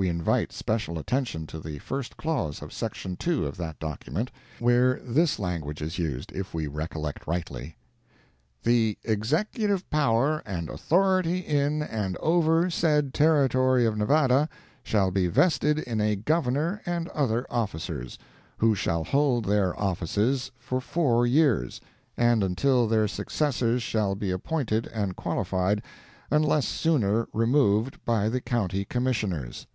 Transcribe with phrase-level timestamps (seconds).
[0.00, 5.00] We invite special attention to the fist clause of section 2 of that document, where
[5.00, 7.74] this language is used, if we recollect rightly:
[8.62, 14.48] "The executive power and authority in and over said Territory of Nevada
[14.84, 18.20] shall be vested in a Governor and other officers,
[18.58, 21.80] who shall hold their offices for four years,
[22.16, 25.82] and until their successors shall be appointed and qualified,
[26.30, 29.66] unless sooner removed by the County Commissioners."